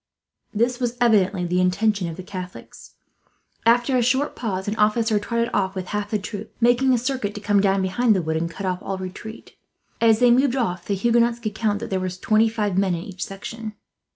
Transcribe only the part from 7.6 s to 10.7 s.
down behind the wood and cut off all retreat. As they moved